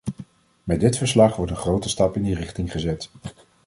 Met 0.63 0.79
dit 0.79 0.97
verslag 0.97 1.35
wordt 1.35 1.51
een 1.51 1.57
grote 1.57 1.89
stap 1.89 2.15
in 2.15 2.23
die 2.23 2.35
richting 2.35 2.71
gezet. 2.71 3.09